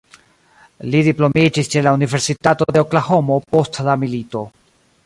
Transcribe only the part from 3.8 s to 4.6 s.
la milito.